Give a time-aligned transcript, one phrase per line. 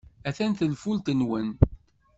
[0.27, 1.59] Attan tenfult-nwent.